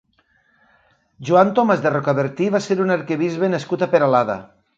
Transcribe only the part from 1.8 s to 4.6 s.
de Rocabertí va ser un arquebisbe nascut a Peralada.